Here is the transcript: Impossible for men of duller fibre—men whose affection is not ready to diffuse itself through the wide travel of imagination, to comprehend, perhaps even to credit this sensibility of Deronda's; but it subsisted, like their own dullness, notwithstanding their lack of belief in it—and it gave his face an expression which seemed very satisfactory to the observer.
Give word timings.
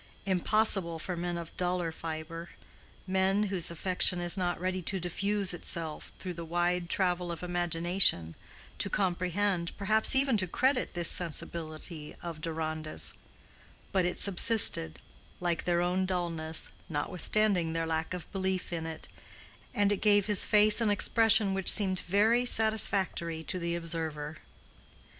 Impossible 0.25 0.97
for 0.97 1.15
men 1.15 1.37
of 1.37 1.55
duller 1.57 1.91
fibre—men 1.91 3.43
whose 3.43 3.69
affection 3.69 4.19
is 4.19 4.35
not 4.35 4.59
ready 4.59 4.81
to 4.81 4.99
diffuse 4.99 5.53
itself 5.53 6.11
through 6.17 6.33
the 6.33 6.43
wide 6.43 6.89
travel 6.89 7.31
of 7.31 7.43
imagination, 7.43 8.33
to 8.79 8.89
comprehend, 8.89 9.77
perhaps 9.77 10.15
even 10.15 10.35
to 10.37 10.47
credit 10.47 10.95
this 10.95 11.07
sensibility 11.11 12.15
of 12.23 12.41
Deronda's; 12.41 13.13
but 13.91 14.03
it 14.03 14.17
subsisted, 14.17 14.97
like 15.39 15.65
their 15.65 15.81
own 15.83 16.07
dullness, 16.07 16.71
notwithstanding 16.89 17.73
their 17.73 17.85
lack 17.85 18.15
of 18.15 18.25
belief 18.31 18.73
in 18.73 18.87
it—and 18.87 19.91
it 19.91 20.01
gave 20.01 20.25
his 20.25 20.45
face 20.45 20.81
an 20.81 20.89
expression 20.89 21.53
which 21.53 21.71
seemed 21.71 21.99
very 22.07 22.43
satisfactory 22.43 23.43
to 23.43 23.59
the 23.59 23.75
observer. 23.75 24.37